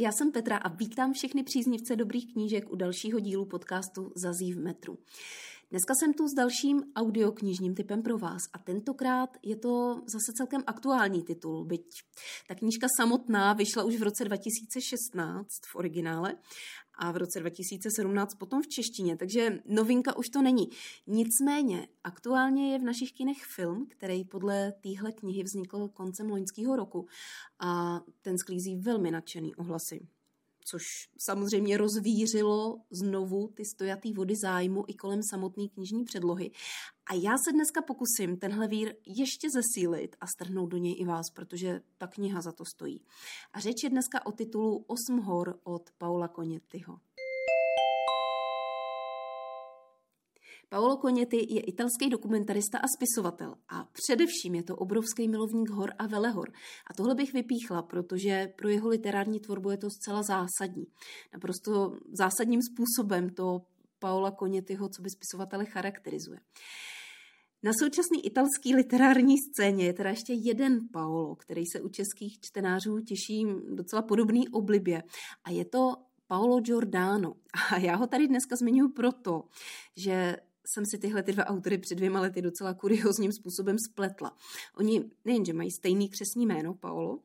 [0.00, 4.58] Já jsem Petra a vítám všechny příznivce dobrých knížek u dalšího dílu podcastu Zazí v
[4.58, 4.98] metru.
[5.70, 10.62] Dneska jsem tu s dalším audioknižním typem pro vás a tentokrát je to zase celkem
[10.66, 11.86] aktuální titul, byť
[12.48, 16.36] ta knížka samotná vyšla už v roce 2016 v originále
[16.98, 20.68] a v roce 2017 potom v češtině, takže novinka už to není.
[21.06, 27.06] Nicméně aktuálně je v našich kinech film, který podle téhle knihy vznikl koncem loňského roku
[27.58, 30.08] a ten sklízí velmi nadšený ohlasy
[30.70, 30.84] což
[31.18, 36.50] samozřejmě rozvířilo znovu ty stojatý vody zájmu i kolem samotné knižní předlohy.
[37.10, 41.30] A já se dneska pokusím tenhle vír ještě zesílit a strhnout do něj i vás,
[41.34, 43.04] protože ta kniha za to stojí.
[43.52, 46.98] A řeč je dneska o titulu Osm hor od Paula Konětyho.
[50.70, 56.06] Paolo Koněty je italský dokumentarista a spisovatel a především je to obrovský milovník hor a
[56.06, 56.52] velehor.
[56.90, 60.86] A tohle bych vypíchla, protože pro jeho literární tvorbu je to zcela zásadní.
[61.32, 63.60] Naprosto zásadním způsobem to
[63.98, 66.40] Paola Konětyho, co by spisovatele charakterizuje.
[67.62, 73.00] Na současné italské literární scéně je teda ještě jeden Paolo, který se u českých čtenářů
[73.00, 75.02] těší docela podobný oblibě.
[75.44, 75.92] A je to
[76.26, 77.34] Paolo Giordano.
[77.72, 79.44] A já ho tady dneska zmiňuji proto,
[79.96, 80.36] že
[80.68, 84.36] jsem si tyhle ty dva autory před dvěma lety docela kuriozním způsobem spletla.
[84.76, 87.18] Oni nejenže mají stejný křesní jméno, Paolo,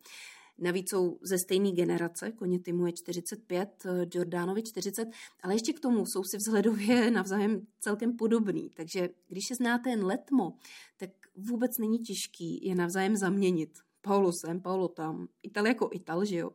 [0.58, 5.08] Navíc jsou ze stejné generace, Konětimu je 45, Jordánovi 40,
[5.44, 8.70] ale ještě k tomu jsou si vzhledově navzájem celkem podobný.
[8.70, 10.54] Takže když se znáte jen letmo,
[10.98, 13.70] tak vůbec není těžký je navzájem zaměnit.
[14.02, 16.52] Paulo sem, Paulo tam, Ital jako Ital, že jo.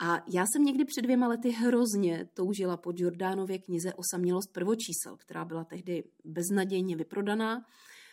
[0.00, 5.44] A já jsem někdy před dvěma lety hrozně toužila po Jordánově knize Osamělost prvočísel, která
[5.44, 7.66] byla tehdy beznadějně vyprodaná,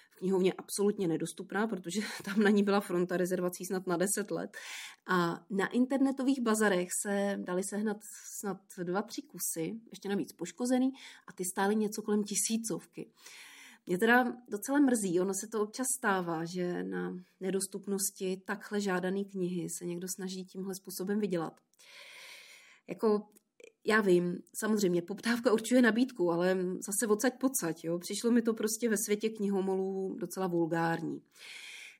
[0.09, 4.57] v knihovně absolutně nedostupná, protože tam na ní byla fronta rezervací snad na 10 let.
[5.07, 7.97] A na internetových bazarech se dali sehnat
[8.39, 10.91] snad dva, tři kusy, ještě navíc poškozený,
[11.27, 13.11] a ty stály něco kolem tisícovky.
[13.87, 19.67] Mě teda docela mrzí, ono se to občas stává, že na nedostupnosti takhle žádané knihy
[19.69, 21.53] se někdo snaží tímhle způsobem vydělat.
[22.87, 23.27] Jako
[23.85, 27.99] já vím, samozřejmě, poptávka určuje nabídku, ale zase odsaď pocať, jo.
[27.99, 31.21] Přišlo mi to prostě ve světě knihomolů docela vulgární.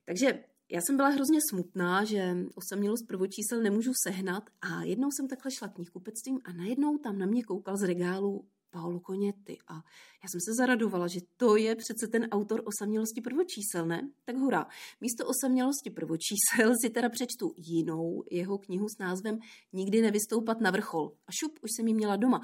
[0.06, 5.52] Takže já jsem byla hrozně smutná, že osamělost prvočísel nemůžu sehnat a jednou jsem takhle
[5.52, 8.46] šla knihkupectvím a najednou tam na mě koukal z regálu
[8.76, 9.58] Paolo Koněty.
[9.68, 9.74] A
[10.24, 14.10] já jsem se zaradovala, že to je přece ten autor osamělosti prvočísel, ne?
[14.26, 14.68] Tak hurá.
[15.02, 19.40] Místo osamělosti prvočísel si teda přečtu jinou jeho knihu s názvem
[19.74, 21.12] Nikdy nevystoupat na vrchol.
[21.28, 22.42] A šup, už jsem ji měla doma.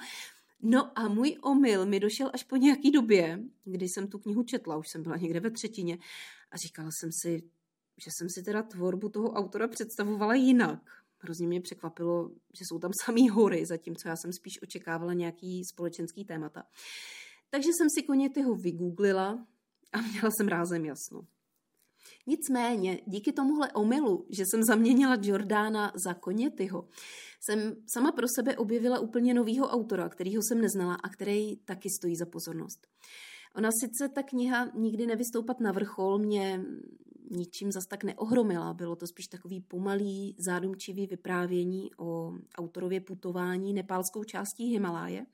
[0.62, 4.78] No a můj omyl mi došel až po nějaký době, kdy jsem tu knihu četla,
[4.78, 5.98] už jsem byla někde ve třetině
[6.52, 7.44] a říkala jsem si,
[8.04, 11.01] že jsem si teda tvorbu toho autora představovala jinak.
[11.24, 16.26] Hrozně mě překvapilo, že jsou tam samý hory, zatímco já jsem spíš očekávala nějaký společenský
[16.26, 16.64] témata.
[17.50, 19.48] Takže jsem si Konětyho vygooglila
[19.94, 21.22] a měla jsem rázem jasno.
[22.28, 26.88] Nicméně, díky tomuhle omylu, že jsem zaměnila Jordána za Konětyho,
[27.42, 32.16] jsem sama pro sebe objevila úplně novýho autora, kterýho jsem neznala a který taky stojí
[32.16, 32.88] za pozornost.
[33.56, 36.66] Ona sice ta kniha Nikdy nevystoupat na vrchol mě
[37.32, 38.74] ničím zas tak neohromila.
[38.74, 45.26] Bylo to spíš takový pomalý, zádumčivý vyprávění o autorově putování nepálskou částí Himaláje.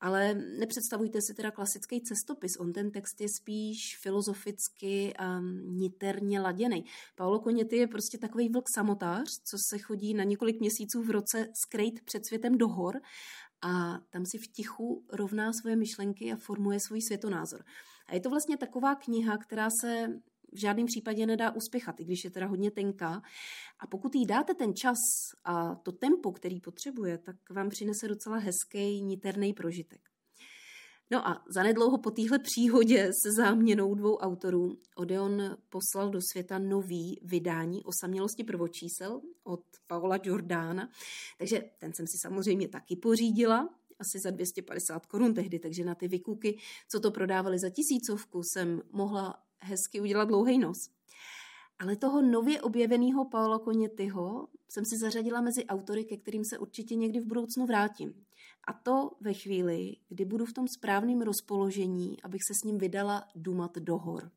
[0.00, 6.84] Ale nepředstavujte si teda klasický cestopis, on ten text je spíš filozoficky a niterně laděný.
[7.16, 11.48] Paolo Koněty je prostě takový vlk samotář, co se chodí na několik měsíců v roce
[11.66, 13.00] skrejt před světem do hor
[13.62, 17.64] a tam si v tichu rovná svoje myšlenky a formuje svůj světonázor.
[18.06, 20.06] A je to vlastně taková kniha, která se
[20.52, 23.22] v žádném případě nedá uspěchat, i když je teda hodně tenká.
[23.80, 24.98] A pokud jí dáte ten čas
[25.44, 30.11] a to tempo, který potřebuje, tak vám přinese docela hezký, niterný prožitek.
[31.12, 37.20] No a zanedlouho po téhle příhodě se záměnou dvou autorů Odeon poslal do světa nový
[37.22, 40.88] vydání osamělosti prvočísel od Paola Jordána.
[41.38, 43.68] Takže ten jsem si samozřejmě taky pořídila,
[43.98, 48.82] asi za 250 korun tehdy, takže na ty vykuky, co to prodávali za tisícovku, jsem
[48.92, 50.78] mohla hezky udělat dlouhý nos.
[51.78, 56.94] Ale toho nově objeveného Paolo Konětyho jsem si zařadila mezi autory, ke kterým se určitě
[56.94, 58.24] někdy v budoucnu vrátím.
[58.68, 63.24] A to ve chvíli, kdy budu v tom správném rozpoložení, abych se s ním vydala
[63.34, 64.30] dumat do hor.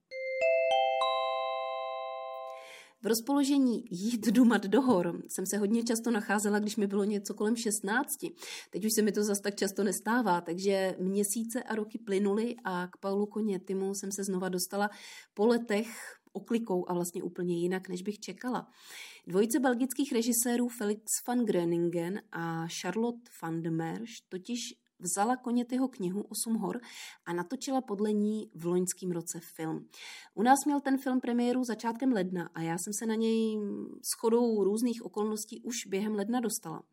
[3.02, 7.34] V rozpoložení jít dumat do hor jsem se hodně často nacházela, když mi bylo něco
[7.34, 8.10] kolem 16.
[8.70, 12.88] Teď už se mi to zas tak často nestává, takže měsíce a roky plynuly a
[12.88, 14.90] k Paulu Konětimu jsem se znova dostala
[15.34, 15.88] po letech
[16.36, 18.68] oklikou a vlastně úplně jinak, než bych čekala.
[19.28, 24.60] Dvojice belgických režisérů Felix van Groningen a Charlotte van de Merch totiž
[25.00, 26.82] vzala Konětyho knihu Osm hor
[27.26, 29.90] a natočila podle ní v loňském roce film.
[30.34, 33.60] U nás měl ten film premiéru začátkem ledna a já jsem se na něj
[34.04, 36.84] shodou různých okolností už během ledna dostala.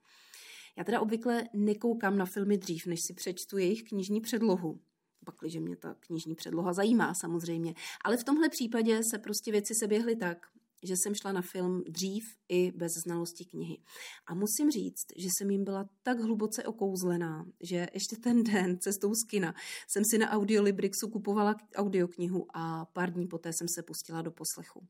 [0.77, 4.81] Já teda obvykle nekoukám na filmy dřív, než si přečtu jejich knižní předlohu.
[5.25, 7.75] Pakliže mě ta knižní předloha zajímá samozřejmě.
[8.05, 10.47] Ale v tomhle případě se prostě věci seběhly tak,
[10.83, 13.79] že jsem šla na film dřív i bez znalosti knihy.
[14.27, 19.15] A musím říct, že jsem jim byla tak hluboce okouzlená, že ještě ten den cestou
[19.15, 19.55] z kina
[19.89, 24.87] jsem si na Audiolibrixu kupovala audioknihu a pár dní poté jsem se pustila do poslechu.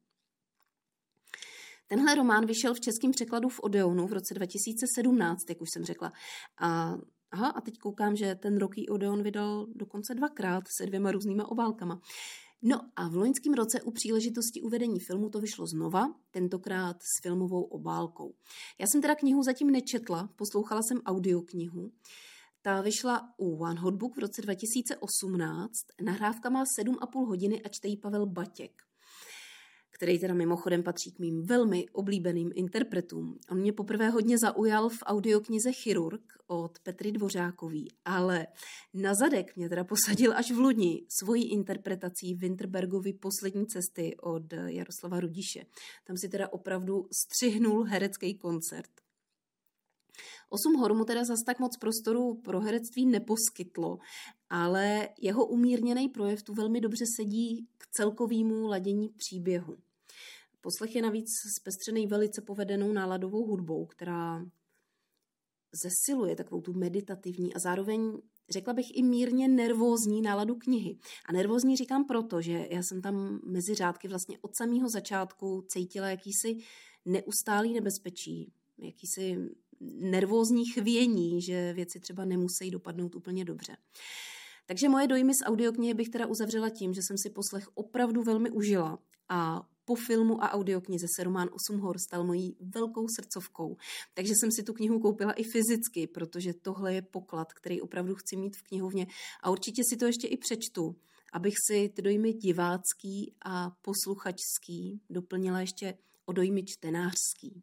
[1.86, 6.12] Tenhle román vyšel v českém překladu v Odeonu v roce 2017, jak už jsem řekla.
[6.60, 6.96] A,
[7.32, 12.00] aha, a teď koukám, že ten roký Odeon vydal dokonce dvakrát se dvěma různýma obálkama.
[12.62, 17.62] No a v loňském roce u příležitosti uvedení filmu to vyšlo znova, tentokrát s filmovou
[17.62, 18.34] obálkou.
[18.78, 21.92] Já jsem teda knihu zatím nečetla, poslouchala jsem audioknihu.
[22.62, 28.26] Ta vyšla u One Hotbook v roce 2018, nahrávka má 7,5 hodiny a čtejí Pavel
[28.26, 28.91] Batěk
[29.92, 33.38] který teda mimochodem patří k mým velmi oblíbeným interpretům.
[33.50, 38.46] On mě poprvé hodně zaujal v audioknize Chirurg od Petry Dvořákový, ale
[38.94, 45.20] na zadek mě teda posadil až v loni svojí interpretací Winterbergovy poslední cesty od Jaroslava
[45.20, 45.66] Rudiše.
[46.04, 49.01] Tam si teda opravdu střihnul herecký koncert.
[50.50, 53.98] Osm hor mu teda zas tak moc prostoru pro herectví neposkytlo,
[54.50, 59.76] ale jeho umírněný projev tu velmi dobře sedí k celkovému ladění příběhu.
[60.60, 61.28] Poslech je navíc
[61.60, 64.44] zpestřený velice povedenou náladovou hudbou, která
[65.82, 68.18] zesiluje takovou tu meditativní a zároveň
[68.50, 70.98] řekla bych i mírně nervózní náladu knihy.
[71.26, 76.08] A nervózní říkám proto, že já jsem tam mezi řádky vlastně od samého začátku cítila
[76.08, 76.56] jakýsi
[77.04, 79.36] neustálý nebezpečí, jakýsi
[79.90, 83.76] nervózní chvění, že věci třeba nemusí dopadnout úplně dobře.
[84.66, 88.50] Takže moje dojmy z audioknihy bych teda uzavřela tím, že jsem si poslech opravdu velmi
[88.50, 88.98] užila
[89.28, 93.76] a po filmu a audioknize se román Osm hor stal mojí velkou srdcovkou.
[94.14, 98.36] Takže jsem si tu knihu koupila i fyzicky, protože tohle je poklad, který opravdu chci
[98.36, 99.06] mít v knihovně
[99.42, 100.96] a určitě si to ještě i přečtu,
[101.32, 105.94] abych si ty dojmy divácký a posluchačský doplnila ještě
[106.26, 107.62] o dojmy čtenářský.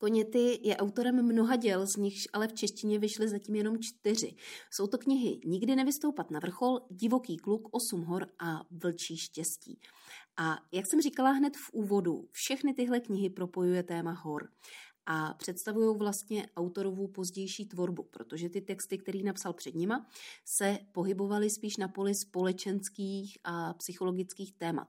[0.00, 4.34] Koněty je autorem mnoha děl, z nichž ale v češtině vyšly zatím jenom čtyři.
[4.70, 9.80] Jsou to knihy Nikdy nevystoupat na vrchol, Divoký kluk, Osm hor a Vlčí štěstí.
[10.36, 14.48] A jak jsem říkala hned v úvodu, všechny tyhle knihy propojuje téma hor
[15.06, 20.06] a představují vlastně autorovou pozdější tvorbu, protože ty texty, který napsal před nima,
[20.44, 24.88] se pohybovaly spíš na poli společenských a psychologických témat.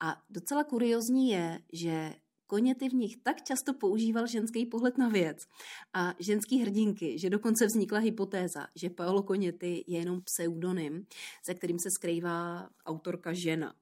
[0.00, 2.14] A docela kuriozní je, že
[2.50, 5.46] Koněty v nich tak často používal ženský pohled na věc
[5.94, 11.06] a ženský hrdinky, že dokonce vznikla hypotéza, že Paolo Koněty je jenom pseudonym,
[11.46, 13.74] za kterým se skrývá autorka žena.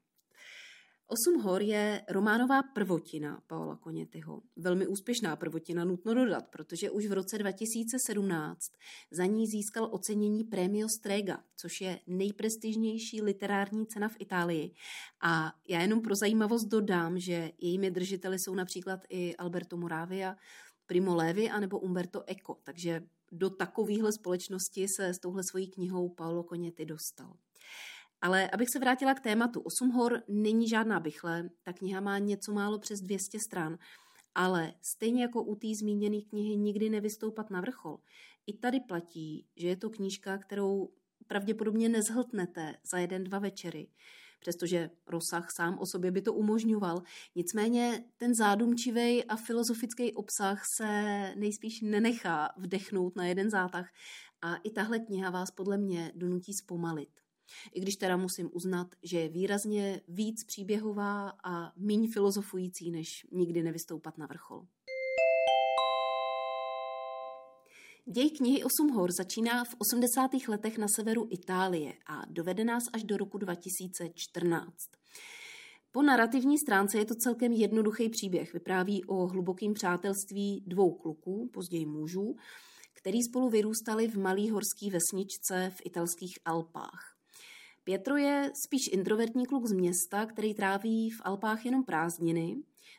[1.10, 4.42] Osm hor je románová prvotina Paola Konětyho.
[4.56, 8.72] Velmi úspěšná prvotina, nutno dodat, protože už v roce 2017
[9.10, 14.74] za ní získal ocenění Premio Strega, což je nejprestižnější literární cena v Itálii.
[15.20, 20.36] A já jenom pro zajímavost dodám, že jejími držiteli jsou například i Alberto Moravia,
[20.86, 26.42] Primo Levi anebo Umberto Eco, takže do takovéhle společnosti se s touhle svojí knihou Paolo
[26.42, 27.36] Koněty dostal.
[28.20, 32.52] Ale abych se vrátila k tématu, Osm hor není žádná bychle, ta kniha má něco
[32.52, 33.78] málo přes 200 stran,
[34.34, 37.98] ale stejně jako u té zmíněné knihy Nikdy nevystoupat na vrchol,
[38.46, 40.88] i tady platí, že je to knížka, kterou
[41.26, 43.88] pravděpodobně nezhltnete za jeden, dva večery,
[44.40, 47.02] přestože rozsah sám o sobě by to umožňoval.
[47.34, 50.86] Nicméně ten zádumčivý a filozofický obsah se
[51.36, 53.88] nejspíš nenechá vdechnout na jeden zátah
[54.42, 57.27] a i tahle kniha vás podle mě donutí zpomalit.
[57.74, 63.62] I když teda musím uznat, že je výrazně víc příběhová a míň filozofující, než nikdy
[63.62, 64.66] nevystoupat na vrchol.
[68.10, 70.30] Děj knihy Osm hor začíná v 80.
[70.48, 74.74] letech na severu Itálie a dovede nás až do roku 2014.
[75.92, 78.52] Po narrativní stránce je to celkem jednoduchý příběh.
[78.52, 82.36] Vypráví o hlubokém přátelství dvou kluků, později mužů,
[82.92, 87.17] který spolu vyrůstali v malý horský vesničce v italských Alpách.
[87.88, 92.56] Pietro je spíš introvertní kluk z města, který tráví v Alpách jenom prázdniny,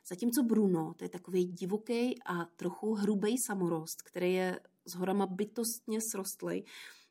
[0.07, 6.01] zatímco Bruno, to je takový divoký a trochu hrubý samorost, který je s horama bytostně
[6.01, 6.63] srostlej,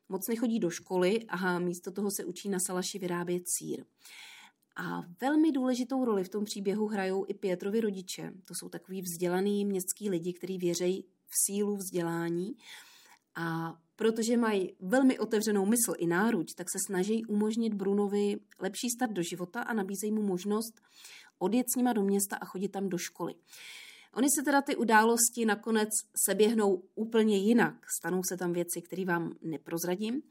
[0.09, 3.85] moc nechodí do školy a místo toho se učí na salaši vyrábět sír.
[4.75, 8.33] A velmi důležitou roli v tom příběhu hrajou i Pětrovi rodiče.
[8.45, 12.55] To jsou takový vzdělaný městský lidi, kteří věří v sílu vzdělání
[13.35, 19.11] a protože mají velmi otevřenou mysl i náruč, tak se snaží umožnit Brunovi lepší start
[19.11, 20.81] do života a nabízejí mu možnost
[21.39, 23.33] odjet s nima do města a chodit tam do školy.
[24.13, 25.89] Ony se teda ty události nakonec
[26.25, 27.75] seběhnou úplně jinak.
[27.99, 30.21] Stanou se tam věci, které vám neprozradím.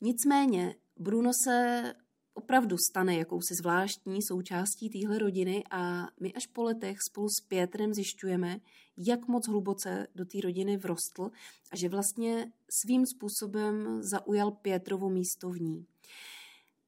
[0.00, 1.94] Nicméně Bruno se
[2.36, 7.94] opravdu stane jakousi zvláštní součástí téhle rodiny a my až po letech spolu s Pětrem
[7.94, 8.60] zjišťujeme,
[8.96, 11.30] jak moc hluboce do té rodiny vrostl
[11.72, 12.52] a že vlastně
[12.82, 15.86] svým způsobem zaujal Pětrovo místo v ní.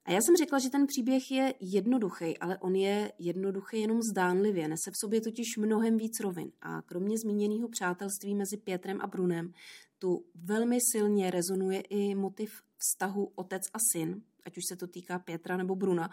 [0.04, 4.68] A já jsem řekla, že ten příběh je jednoduchý, ale on je jednoduchý jenom zdánlivě.
[4.68, 6.52] Nese v sobě totiž mnohem víc rovin.
[6.60, 9.52] A kromě zmíněného přátelství mezi Pětrem a Brunem,
[9.98, 15.18] tu velmi silně rezonuje i motiv vztahu otec a syn, ať už se to týká
[15.18, 16.10] Pětra nebo Bruna.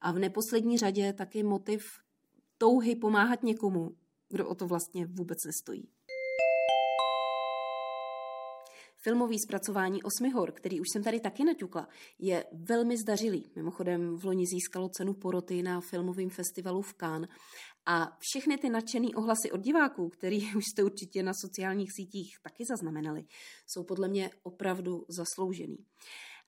[0.00, 1.82] A v neposlední řadě taky motiv
[2.58, 3.96] touhy pomáhat někomu,
[4.28, 5.88] kdo o to vlastně vůbec nestojí.
[9.06, 13.50] Filmový zpracování Osmi hor, který už jsem tady taky naťukla, je velmi zdařilý.
[13.56, 17.30] Mimochodem v loni získalo cenu poroty na filmovém festivalu v Cannes
[17.86, 22.64] a všechny ty nadšený ohlasy od diváků, který už jste určitě na sociálních sítích taky
[22.64, 23.24] zaznamenali,
[23.66, 25.76] jsou podle mě opravdu zasloužený.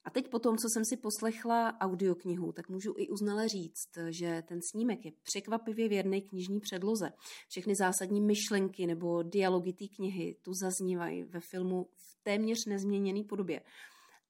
[0.05, 4.43] A teď po tom, co jsem si poslechla audioknihu, tak můžu i uznale říct, že
[4.49, 7.13] ten snímek je překvapivě věrný knižní předloze.
[7.49, 13.63] Všechny zásadní myšlenky nebo dialogy té knihy tu zaznívají ve filmu v téměř nezměněné podobě.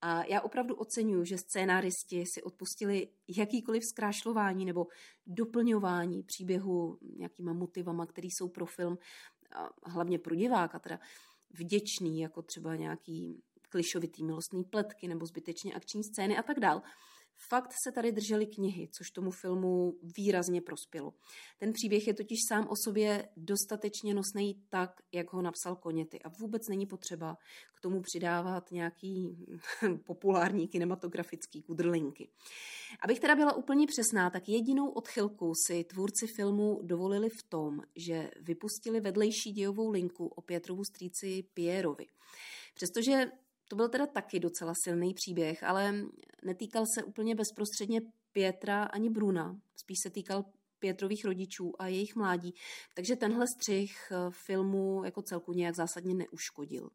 [0.00, 4.86] A já opravdu oceňuji, že scénáristi si odpustili jakýkoliv zkrášlování nebo
[5.26, 8.98] doplňování příběhu nějakýma motivama, které jsou pro film,
[9.52, 11.00] a hlavně pro diváka, teda
[11.50, 16.82] vděčný, jako třeba nějaký klišovitý milostný pletky nebo zbytečně akční scény a tak dál.
[17.48, 21.12] Fakt se tady držely knihy, což tomu filmu výrazně prospělo.
[21.58, 26.28] Ten příběh je totiž sám o sobě dostatečně nosný tak, jak ho napsal Koněty a
[26.28, 27.36] vůbec není potřeba
[27.74, 29.46] k tomu přidávat nějaký
[30.06, 32.30] populární kinematografický kudrlinky.
[33.00, 38.30] Abych teda byla úplně přesná, tak jedinou odchylku si tvůrci filmu dovolili v tom, že
[38.40, 42.06] vypustili vedlejší dějovou linku o Pětrovu strýci Pierovi.
[42.74, 43.30] Přestože
[43.68, 45.94] to byl teda taky docela silný příběh, ale
[46.44, 48.00] netýkal se úplně bezprostředně
[48.32, 49.60] Pětra ani Bruna.
[49.76, 50.44] Spíš se týkal
[50.78, 52.54] Pětrových rodičů a jejich mládí.
[52.94, 56.90] Takže tenhle střih eh, filmu jako celku nějak zásadně neuškodil.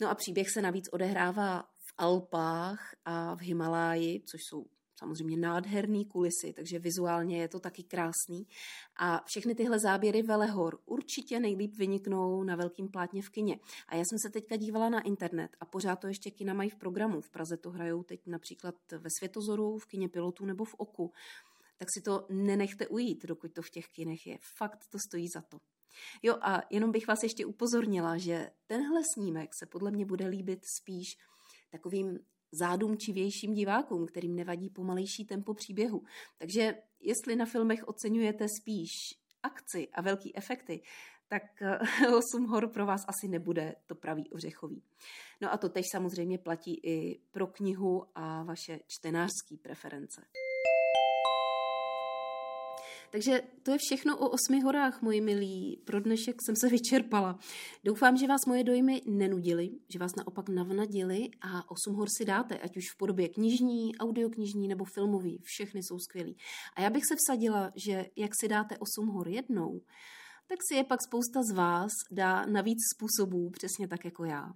[0.00, 4.66] No a příběh se navíc odehrává v Alpách a v Himaláji, což jsou
[5.02, 8.46] samozřejmě nádherný kulisy, takže vizuálně je to taky krásný.
[8.96, 13.58] A všechny tyhle záběry velehor určitě nejlíp vyniknou na velkým plátně v kině.
[13.88, 16.76] A já jsem se teďka dívala na internet a pořád to ještě kina mají v
[16.76, 17.20] programu.
[17.20, 21.12] V Praze to hrajou teď například ve Světozoru, v kině Pilotu nebo v Oku.
[21.76, 24.38] Tak si to nenechte ujít, dokud to v těch kinech je.
[24.58, 25.58] Fakt to stojí za to.
[26.22, 30.60] Jo a jenom bych vás ještě upozornila, že tenhle snímek se podle mě bude líbit
[30.80, 31.06] spíš
[31.70, 32.18] takovým
[32.52, 36.02] zádumčivějším divákům, kterým nevadí pomalejší tempo příběhu.
[36.38, 38.90] Takže jestli na filmech oceňujete spíš
[39.42, 40.82] akci a velký efekty,
[41.28, 41.42] tak
[42.16, 44.82] 8 hor pro vás asi nebude to pravý ořechový.
[45.40, 50.22] No a to tež samozřejmě platí i pro knihu a vaše čtenářské preference.
[53.12, 55.82] Takže to je všechno o osmi horách, moji milí.
[55.84, 57.38] Pro dnešek jsem se vyčerpala.
[57.84, 62.58] Doufám, že vás moje dojmy nenudily, že vás naopak navnadili a osm hor si dáte,
[62.58, 65.40] ať už v podobě knižní, audioknižní nebo filmový.
[65.44, 66.36] Všechny jsou skvělý.
[66.76, 69.80] A já bych se vsadila, že jak si dáte osm hor jednou,
[70.48, 74.52] tak si je pak spousta z vás dá na víc způsobů, přesně tak jako já.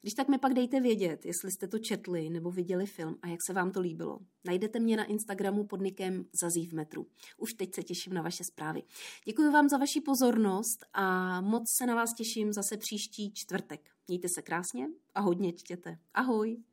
[0.00, 3.40] Když tak mi pak dejte vědět, jestli jste to četli nebo viděli film a jak
[3.46, 4.18] se vám to líbilo.
[4.44, 7.06] Najdete mě na Instagramu pod nikem Zazí v metru.
[7.38, 8.82] Už teď se těším na vaše zprávy.
[9.24, 13.90] Děkuji vám za vaši pozornost a moc se na vás těším zase příští čtvrtek.
[14.08, 15.98] Mějte se krásně a hodně čtěte.
[16.14, 16.71] Ahoj!